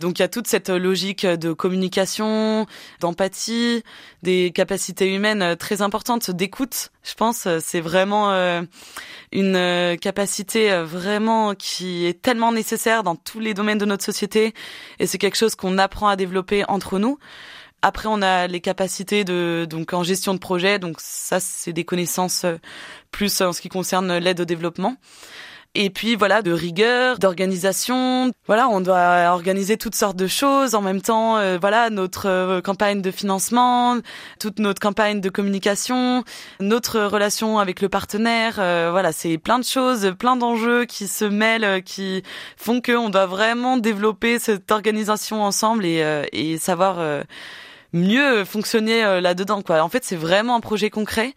Donc 0.00 0.18
il 0.18 0.22
y 0.22 0.24
a 0.24 0.28
toute 0.28 0.46
cette 0.46 0.70
logique 0.70 1.26
de 1.26 1.52
communication, 1.52 2.66
d'empathie, 3.00 3.84
des 4.22 4.50
capacités 4.50 5.14
humaines 5.14 5.56
très 5.56 5.82
importantes 5.82 6.30
d'écoute. 6.30 6.90
Je 7.02 7.14
pense 7.14 7.46
c'est 7.60 7.82
vraiment 7.82 8.30
euh, 8.30 8.62
une 9.32 9.56
euh, 9.56 9.96
capacité 9.96 10.72
euh, 10.72 10.84
vraiment 10.84 11.54
qui 11.54 12.06
est 12.06 12.20
tellement 12.20 12.50
nécessaire 12.50 13.02
dans 13.02 13.14
tous 13.14 13.40
les 13.40 13.52
domaines 13.54 13.78
de 13.78 13.84
notre 13.84 14.04
société 14.04 14.54
et 14.98 15.06
c'est 15.06 15.18
quelque 15.18 15.36
chose 15.36 15.54
qu'on 15.54 15.78
apprend 15.78 16.08
à 16.08 16.16
développer 16.16 16.64
entre 16.68 16.98
nous. 16.98 17.18
Après, 17.82 18.08
on 18.08 18.20
a 18.22 18.46
les 18.46 18.60
capacités 18.60 19.24
de 19.24 19.66
donc 19.68 19.92
en 19.92 20.02
gestion 20.02 20.34
de 20.34 20.38
projet, 20.38 20.78
donc 20.78 20.96
ça 21.00 21.40
c'est 21.40 21.72
des 21.72 21.84
connaissances 21.84 22.44
plus 23.10 23.40
en 23.40 23.52
ce 23.52 23.60
qui 23.60 23.68
concerne 23.68 24.18
l'aide 24.18 24.40
au 24.40 24.44
développement 24.44 24.96
et 25.74 25.90
puis 25.90 26.16
voilà 26.16 26.42
de 26.42 26.50
rigueur, 26.50 27.18
d'organisation. 27.18 28.32
Voilà, 28.46 28.68
on 28.68 28.80
doit 28.80 29.30
organiser 29.30 29.76
toutes 29.76 29.94
sortes 29.94 30.16
de 30.16 30.26
choses 30.26 30.74
en 30.74 30.82
même 30.82 31.00
temps. 31.00 31.36
Euh, 31.38 31.58
voilà 31.60 31.90
notre 31.90 32.28
euh, 32.28 32.60
campagne 32.60 33.02
de 33.02 33.10
financement, 33.10 33.96
toute 34.40 34.58
notre 34.58 34.80
campagne 34.80 35.20
de 35.20 35.28
communication, 35.28 36.24
notre 36.58 37.00
relation 37.02 37.58
avec 37.60 37.80
le 37.80 37.88
partenaire. 37.88 38.56
Euh, 38.58 38.88
voilà, 38.90 39.12
c'est 39.12 39.38
plein 39.38 39.60
de 39.60 39.64
choses, 39.64 40.12
plein 40.18 40.36
d'enjeux 40.36 40.86
qui 40.86 41.06
se 41.06 41.24
mêlent, 41.24 41.82
qui 41.84 42.24
font 42.56 42.80
que 42.80 42.92
on 42.92 43.08
doit 43.08 43.26
vraiment 43.26 43.76
développer 43.76 44.40
cette 44.40 44.72
organisation 44.72 45.42
ensemble 45.42 45.84
et, 45.84 46.26
et 46.32 46.58
savoir 46.58 46.98
mieux 47.92 48.44
fonctionner 48.44 49.04
euh, 49.04 49.20
là-dedans 49.20 49.62
quoi. 49.62 49.82
En 49.82 49.88
fait, 49.88 50.04
c'est 50.04 50.16
vraiment 50.16 50.56
un 50.56 50.60
projet 50.60 50.90
concret 50.90 51.34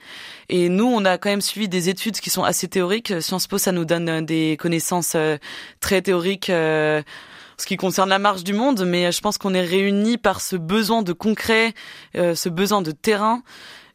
et 0.50 0.70
nous 0.70 0.86
on 0.86 1.06
a 1.06 1.18
quand 1.18 1.30
même 1.30 1.42
suivi 1.42 1.68
des 1.68 1.90
études 1.90 2.20
qui 2.20 2.30
sont 2.30 2.44
assez 2.44 2.68
théoriques. 2.68 3.14
Sciences 3.22 3.48
Po 3.48 3.58
ça 3.58 3.72
nous 3.72 3.86
donne 3.86 4.10
euh, 4.10 4.22
des 4.22 4.58
connaissances 4.60 5.14
euh, 5.16 5.38
très 5.80 6.02
théoriques 6.02 6.52
ce 7.64 7.68
qui 7.68 7.78
concerne 7.78 8.10
la 8.10 8.20
marche 8.20 8.44
du 8.44 8.54
monde, 8.54 8.84
mais 8.86 9.12
je 9.12 9.22
pense 9.22 9.38
qu'on 9.38 9.54
est 9.54 9.62
réunis 9.62 10.18
par 10.18 10.42
ce 10.42 10.58
besoin 10.58 11.02
de 11.02 11.14
concret, 11.14 11.74
ce 12.14 12.50
besoin 12.50 12.82
de 12.82 12.92
terrain 12.92 13.42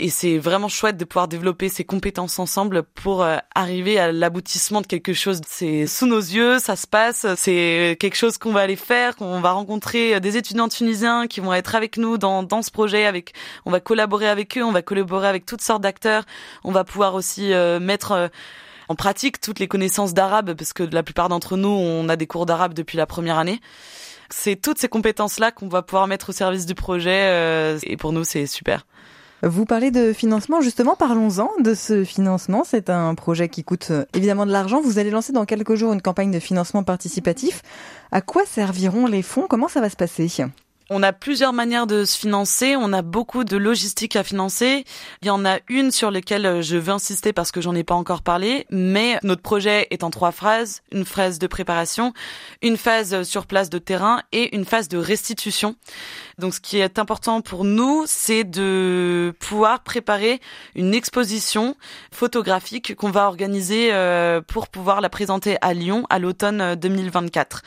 et 0.01 0.11
c'est 0.11 0.39
vraiment 0.39 0.69
chouette 0.69 0.97
de 0.97 1.05
pouvoir 1.05 1.27
développer 1.27 1.69
ces 1.69 1.85
compétences 1.85 2.39
ensemble 2.39 2.83
pour 2.83 3.23
euh, 3.23 3.37
arriver 3.55 3.99
à 3.99 4.13
l'aboutissement 4.13 4.81
de 4.81 4.87
quelque 4.87 5.13
chose. 5.13 5.41
C'est 5.47 5.87
sous 5.87 6.07
nos 6.07 6.21
yeux, 6.21 6.61
ça 6.61 6.77
se 6.77 6.87
passe, 6.87 7.27
c'est 7.37 7.97
quelque 7.99 8.17
chose 8.17 8.39
qu'on 8.39 8.53
va 8.53 8.61
aller 8.61 8.77
faire, 8.77 9.17
qu'on 9.17 9.41
va 9.41 9.53
rencontrer 9.53 10.15
euh, 10.15 10.21
des 10.21 10.37
étudiants 10.37 10.69
tunisiens 10.69 11.27
qui 11.27 11.41
vont 11.41 11.53
être 11.53 11.75
avec 11.75 11.97
nous 11.97 12.17
dans, 12.17 12.45
dans 12.45 12.63
ce 12.63 12.71
projet, 12.71 13.07
avec, 13.07 13.33
on 13.67 13.73
va 13.73 13.81
collaborer 13.81 14.29
avec 14.29 14.57
eux, 14.57 14.63
on 14.63 14.73
va 14.73 14.83
collaborer 14.83 15.27
avec 15.27 15.47
toutes 15.47 15.63
sortes 15.63 15.83
d'acteurs, 15.83 16.25
on 16.63 16.71
va 16.71 16.85
pouvoir 16.85 17.15
aussi 17.15 17.53
euh, 17.53 17.81
mettre 17.81 18.31
en 18.89 18.95
pratique 18.95 19.41
toutes 19.41 19.59
les 19.59 19.69
connaissances 19.69 20.15
d'arabe 20.15 20.55
parce 20.55 20.73
que 20.73 20.83
la 20.83 21.03
plupart 21.03 21.29
d'entre 21.29 21.57
nous 21.57 21.69
on 21.69 22.09
a 22.09 22.17
des 22.17 22.27
cours 22.27 22.47
d'arabe 22.47 22.75
depuis 22.75 22.97
la 22.97 23.07
première 23.07 23.39
année. 23.39 23.61
C'est 24.31 24.57
toutes 24.57 24.79
ces 24.79 24.89
compétences 24.89 25.39
là 25.39 25.51
qu'on 25.53 25.69
va 25.69 25.83
pouvoir 25.83 26.07
mettre 26.07 26.31
au 26.31 26.33
service 26.33 26.67
du 26.67 26.75
projet 26.75 27.79
et 27.83 27.97
pour 27.97 28.13
nous 28.13 28.25
c'est 28.25 28.47
super. 28.47 28.85
Vous 29.43 29.67
parlez 29.67 29.93
de 29.93 30.13
financement, 30.13 30.61
justement, 30.61 30.97
parlons-en 30.97 31.51
de 31.61 31.75
ce 31.75 32.03
financement. 32.03 32.65
C'est 32.65 32.91
un 32.91 33.15
projet 33.15 33.49
qui 33.49 33.63
coûte 33.63 33.89
euh, 33.93 34.05
évidemment 34.13 34.47
de 34.47 34.51
l'argent. 34.51 34.81
Vous 34.81 34.99
allez 34.99 35.11
lancer 35.11 35.33
dans 35.33 35.45
quelques 35.45 35.77
jours 35.77 35.93
une 35.93 36.03
campagne 36.03 36.33
de 36.33 36.41
financement 36.41 36.83
participatif. 36.83 37.63
À 38.11 38.21
quoi 38.21 38.45
serviront 38.47 39.07
les 39.07 39.23
fonds? 39.23 39.47
Comment 39.49 39.69
ça 39.69 39.81
va 39.81 39.91
se 39.91 39.97
passer? 39.97 40.29
On 40.91 41.03
a 41.03 41.13
plusieurs 41.13 41.53
manières 41.53 41.87
de 41.87 42.05
se 42.05 42.19
financer, 42.19 42.75
on 42.77 42.93
a 42.93 43.03
beaucoup 43.03 43.45
de 43.45 43.57
logistique 43.57 44.17
à 44.17 44.25
financer. 44.25 44.85
Il 45.23 45.29
y 45.29 45.31
en 45.31 45.45
a 45.45 45.59
une 45.69 45.91
sur 45.91 46.11
laquelle 46.11 46.47
euh, 46.47 46.63
je 46.63 46.77
veux 46.77 46.93
insister 46.93 47.33
parce 47.33 47.53
que 47.53 47.61
j'en 47.61 47.75
ai 47.75 47.85
pas 47.85 47.95
encore 47.95 48.23
parlé, 48.23 48.67
mais 48.71 49.19
notre 49.23 49.43
projet 49.43 49.87
est 49.91 50.03
en 50.03 50.11
trois 50.11 50.33
phases. 50.33 50.83
Une 50.93 51.05
phase 51.05 51.39
de 51.39 51.47
préparation, 51.47 52.15
une 52.63 52.77
phase 52.77 53.23
sur 53.25 53.47
place 53.47 53.69
de 53.69 53.79
terrain 53.79 54.23
et 54.33 54.57
une 54.57 54.65
phase 54.65 54.89
de 54.89 54.99
restitution. 54.99 55.77
Donc 56.39 56.55
ce 56.55 56.61
qui 56.61 56.79
est 56.79 56.99
important 56.99 57.41
pour 57.41 57.65
nous, 57.65 58.05
c'est 58.07 58.45
de 58.45 59.35
pouvoir 59.41 59.83
préparer 59.83 60.41
une 60.75 60.95
exposition 60.95 61.77
photographique 62.13 62.95
qu'on 62.95 63.11
va 63.11 63.27
organiser 63.27 63.93
euh, 63.93 64.41
pour 64.41 64.69
pouvoir 64.69 65.01
la 65.01 65.11
présenter 65.11 65.59
à 65.61 65.75
Lyon 65.75 66.07
à 66.09 66.19
l'automne 66.19 66.77
2024. 66.77 67.63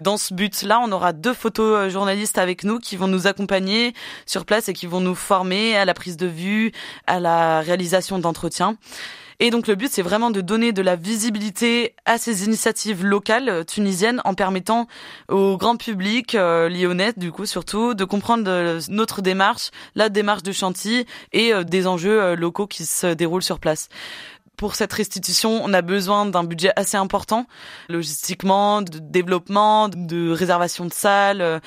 Dans 0.00 0.16
ce 0.16 0.34
but-là, 0.34 0.80
on 0.82 0.90
aura 0.90 1.12
deux 1.12 1.34
photojournalistes 1.34 2.38
avec 2.38 2.63
nous 2.64 2.78
qui 2.78 2.96
vont 2.96 3.08
nous 3.08 3.26
accompagner 3.26 3.94
sur 4.26 4.44
place 4.44 4.68
et 4.68 4.72
qui 4.72 4.86
vont 4.86 5.00
nous 5.00 5.14
former 5.14 5.76
à 5.76 5.84
la 5.84 5.94
prise 5.94 6.16
de 6.16 6.26
vue, 6.26 6.72
à 7.06 7.20
la 7.20 7.60
réalisation 7.60 8.18
d'entretiens. 8.18 8.76
Et 9.40 9.50
donc 9.50 9.66
le 9.66 9.74
but, 9.74 9.90
c'est 9.90 10.02
vraiment 10.02 10.30
de 10.30 10.40
donner 10.40 10.72
de 10.72 10.82
la 10.82 10.96
visibilité 10.96 11.94
à 12.04 12.18
ces 12.18 12.44
initiatives 12.44 13.04
locales 13.04 13.48
euh, 13.48 13.64
tunisiennes 13.64 14.20
en 14.24 14.34
permettant 14.34 14.86
au 15.28 15.56
grand 15.56 15.76
public 15.76 16.34
euh, 16.34 16.68
lyonnais, 16.68 17.12
du 17.16 17.32
coup 17.32 17.46
surtout, 17.46 17.94
de 17.94 18.04
comprendre 18.04 18.44
euh, 18.46 18.80
notre 18.88 19.22
démarche, 19.22 19.70
la 19.96 20.08
démarche 20.08 20.42
de 20.42 20.52
Chantilly 20.52 21.04
et 21.32 21.52
des 21.64 21.86
enjeux 21.86 22.34
locaux 22.34 22.66
qui 22.66 22.84
se 22.84 23.12
déroulent 23.12 23.42
sur 23.42 23.58
place 23.58 23.88
pour 24.56 24.74
cette 24.74 24.92
restitution, 24.92 25.60
on 25.64 25.72
a 25.72 25.82
besoin 25.82 26.26
d'un 26.26 26.44
budget 26.44 26.72
assez 26.76 26.96
important, 26.96 27.46
logistiquement, 27.88 28.82
de 28.82 28.98
développement, 28.98 29.88
de 29.88 30.30
réservation 30.30 30.84
de 30.84 30.92
salles, 30.92 31.60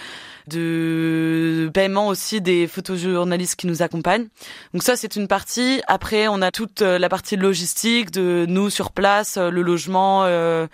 de 0.48 1.70
paiement 1.74 2.08
aussi 2.08 2.42
des 2.42 2.68
photojournalistes 2.68 3.56
qui 3.56 3.68
nous 3.68 3.82
accompagnent. 3.82 4.28
Donc 4.74 4.84
ça, 4.84 4.96
c'est 4.96 5.16
une 5.16 5.28
partie. 5.28 5.82
Après, 5.88 6.28
on 6.28 6.42
a 6.42 6.52
toute 6.52 6.82
euh, 6.82 6.98
la 6.98 7.10
partie 7.10 7.36
logistique 7.36 8.12
de 8.12 8.46
nous 8.48 8.70
sur 8.70 8.92
place, 8.92 9.38
euh, 9.38 9.50
le 9.50 9.62
logement, 9.62 10.24
euh, 10.24 10.68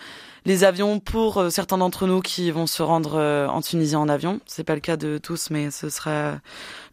les 0.45 0.63
avions 0.63 0.99
pour 0.99 1.45
certains 1.49 1.77
d'entre 1.77 2.05
nous 2.05 2.21
qui 2.21 2.51
vont 2.51 2.67
se 2.67 2.83
rendre 2.83 3.17
en 3.49 3.61
Tunisie 3.61 3.95
en 3.95 4.09
avion. 4.09 4.41
C'est 4.45 4.65
pas 4.65 4.75
le 4.75 4.81
cas 4.81 4.97
de 4.97 5.17
tous, 5.17 5.49
mais 5.51 5.71
ce 5.71 5.89
sera 5.89 6.33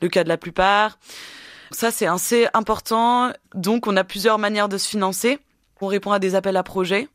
le 0.00 0.08
cas 0.08 0.22
de 0.22 0.28
la 0.28 0.36
plupart. 0.36 0.98
Ça, 1.70 1.90
c'est 1.90 2.06
assez 2.06 2.48
important. 2.54 3.32
Donc, 3.54 3.86
on 3.86 3.96
a 3.96 4.04
plusieurs 4.04 4.38
manières 4.38 4.68
de 4.68 4.78
se 4.78 4.88
financer. 4.88 5.38
On 5.80 5.86
répond 5.86 6.12
à 6.12 6.18
des 6.18 6.34
appels 6.34 6.56
à 6.56 6.62
projets 6.62 7.08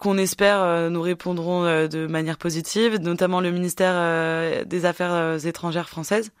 qu'on 0.00 0.16
espère 0.16 0.60
euh, 0.62 0.88
nous 0.88 1.02
répondront 1.02 1.64
euh, 1.64 1.86
de 1.86 2.06
manière 2.06 2.38
positive, 2.38 2.96
notamment 2.96 3.40
le 3.40 3.52
ministère 3.52 3.92
euh, 3.94 4.64
des 4.64 4.86
Affaires 4.86 5.36
étrangères 5.46 5.88
françaises. 5.88 6.32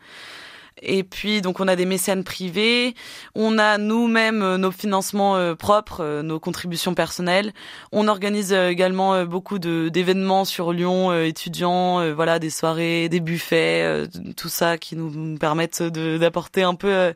Et 0.82 1.02
puis 1.02 1.42
donc 1.42 1.60
on 1.60 1.68
a 1.68 1.76
des 1.76 1.84
mécènes 1.84 2.24
privés, 2.24 2.94
on 3.34 3.58
a 3.58 3.78
nous-mêmes 3.78 4.42
euh, 4.42 4.56
nos 4.56 4.70
financements 4.70 5.36
euh, 5.36 5.54
propres, 5.54 6.02
euh, 6.02 6.22
nos 6.22 6.40
contributions 6.40 6.94
personnelles. 6.94 7.52
On 7.92 8.08
organise 8.08 8.52
également 8.52 9.24
beaucoup 9.24 9.58
d'événements 9.58 10.44
sur 10.44 10.72
Lyon, 10.72 11.12
étudiants, 11.22 12.12
voilà 12.14 12.38
des 12.38 12.50
soirées, 12.50 13.08
des 13.08 13.20
buffets, 13.20 14.06
tout 14.36 14.48
ça 14.48 14.78
qui 14.78 14.96
nous 14.96 15.36
permettent 15.38 15.82
d'apporter 15.82 16.62
un 16.62 16.74
peu 16.74 17.12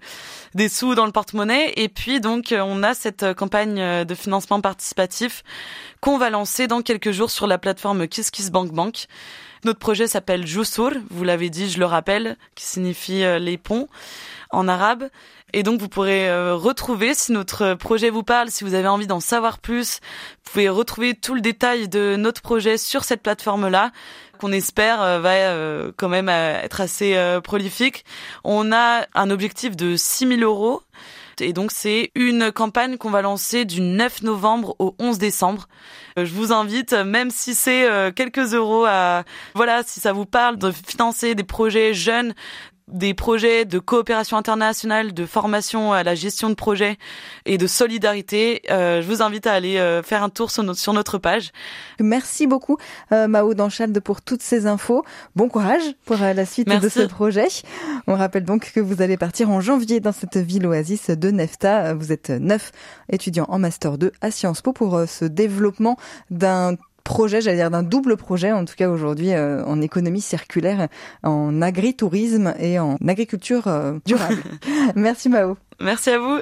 des 0.54 0.68
sous 0.68 0.94
dans 0.94 1.06
le 1.06 1.12
porte-monnaie. 1.12 1.72
Et 1.76 1.88
puis 1.88 2.20
donc 2.20 2.54
on 2.56 2.82
a 2.82 2.94
cette 2.94 3.34
campagne 3.34 4.04
de 4.04 4.14
financement 4.14 4.60
participatif 4.60 5.42
qu'on 6.00 6.18
va 6.18 6.30
lancer 6.30 6.66
dans 6.66 6.82
quelques 6.82 7.12
jours 7.12 7.30
sur 7.30 7.46
la 7.46 7.58
plateforme 7.58 8.06
KissKissBankBank. 8.06 8.74
Bank. 8.74 9.06
Notre 9.64 9.78
projet 9.78 10.06
s'appelle 10.06 10.46
Jusur, 10.46 10.92
vous 11.10 11.24
l'avez 11.24 11.50
dit, 11.50 11.70
je 11.70 11.78
le 11.78 11.86
rappelle, 11.86 12.36
qui 12.54 12.64
signifie 12.64 13.24
les 13.40 13.58
Pont 13.58 13.88
en 14.50 14.68
arabe. 14.68 15.08
Et 15.56 15.62
donc 15.62 15.80
vous 15.80 15.88
pourrez 15.88 16.28
euh, 16.28 16.56
retrouver, 16.56 17.14
si 17.14 17.30
notre 17.30 17.74
projet 17.74 18.10
vous 18.10 18.24
parle, 18.24 18.50
si 18.50 18.64
vous 18.64 18.74
avez 18.74 18.88
envie 18.88 19.06
d'en 19.06 19.20
savoir 19.20 19.60
plus, 19.60 20.00
vous 20.44 20.50
pouvez 20.50 20.68
retrouver 20.68 21.14
tout 21.14 21.36
le 21.36 21.40
détail 21.40 21.88
de 21.88 22.16
notre 22.16 22.42
projet 22.42 22.76
sur 22.76 23.04
cette 23.04 23.22
plateforme-là 23.22 23.92
qu'on 24.40 24.50
espère 24.50 25.00
euh, 25.00 25.20
va 25.20 25.30
euh, 25.30 25.92
quand 25.96 26.08
même 26.08 26.28
être 26.28 26.80
assez 26.80 27.16
prolifique. 27.44 28.04
On 28.42 28.72
a 28.72 29.06
un 29.14 29.30
objectif 29.30 29.76
de 29.76 29.94
6 29.94 30.38
000 30.38 30.40
euros. 30.40 30.82
Et 31.40 31.52
donc 31.52 31.70
c'est 31.72 32.10
une 32.14 32.52
campagne 32.52 32.96
qu'on 32.96 33.10
va 33.10 33.22
lancer 33.22 33.64
du 33.64 33.80
9 33.80 34.22
novembre 34.22 34.76
au 34.78 34.94
11 34.98 35.18
décembre. 35.18 35.68
Je 36.16 36.32
vous 36.32 36.52
invite, 36.52 36.92
même 36.92 37.30
si 37.30 37.54
c'est 37.54 37.88
quelques 38.14 38.54
euros 38.54 38.84
à, 38.84 39.24
voilà, 39.54 39.82
si 39.84 40.00
ça 40.00 40.12
vous 40.12 40.26
parle 40.26 40.58
de 40.58 40.70
financer 40.70 41.34
des 41.34 41.42
projets 41.42 41.92
jeunes, 41.92 42.34
des 42.88 43.14
projets 43.14 43.64
de 43.64 43.78
coopération 43.78 44.36
internationale, 44.36 45.14
de 45.14 45.24
formation 45.24 45.92
à 45.92 46.02
la 46.02 46.14
gestion 46.14 46.50
de 46.50 46.54
projets 46.54 46.98
et 47.46 47.56
de 47.56 47.66
solidarité, 47.66 48.62
euh, 48.70 49.00
je 49.00 49.06
vous 49.06 49.22
invite 49.22 49.46
à 49.46 49.52
aller 49.52 49.78
euh, 49.78 50.02
faire 50.02 50.22
un 50.22 50.28
tour 50.28 50.50
sur 50.50 50.62
notre, 50.62 50.78
sur 50.78 50.92
notre 50.92 51.18
page. 51.18 51.50
Merci 51.98 52.46
beaucoup 52.46 52.76
euh, 53.12 53.26
Mao 53.26 53.54
Danchald 53.54 53.98
pour 54.00 54.20
toutes 54.20 54.42
ces 54.42 54.66
infos. 54.66 55.02
Bon 55.34 55.48
courage 55.48 55.82
pour 56.04 56.16
la 56.16 56.44
suite 56.44 56.68
de 56.68 56.88
ce 56.88 57.00
projet. 57.06 57.48
On 58.06 58.16
rappelle 58.16 58.44
donc 58.44 58.72
que 58.74 58.80
vous 58.80 59.00
allez 59.00 59.16
partir 59.16 59.50
en 59.50 59.60
janvier 59.60 60.00
dans 60.00 60.12
cette 60.12 60.36
ville 60.36 60.66
oasis 60.66 61.10
de 61.10 61.30
Nefta. 61.30 61.94
Vous 61.94 62.12
êtes 62.12 62.30
neuf 62.30 62.70
étudiants 63.10 63.46
en 63.48 63.58
Master 63.58 63.96
2 63.96 64.12
à 64.20 64.30
Sciences 64.30 64.60
Po 64.60 64.72
pour 64.72 65.04
ce 65.08 65.24
développement 65.24 65.96
d'un 66.30 66.76
projet, 67.04 67.40
j'allais 67.40 67.58
dire 67.58 67.70
d'un 67.70 67.82
double 67.82 68.16
projet, 68.16 68.50
en 68.52 68.64
tout 68.64 68.74
cas 68.76 68.88
aujourd'hui 68.88 69.32
euh, 69.32 69.64
en 69.64 69.80
économie 69.80 70.22
circulaire, 70.22 70.88
en 71.22 71.62
agritourisme 71.62 72.54
et 72.58 72.78
en 72.78 72.96
agriculture 73.06 73.68
euh, 73.68 73.98
durable. 74.06 74.42
Merci 74.96 75.28
Mao. 75.28 75.56
Merci 75.80 76.10
à 76.10 76.18
vous. 76.18 76.40